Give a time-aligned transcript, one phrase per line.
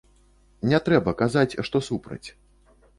[0.71, 2.25] Не трэба казаць, што супраць.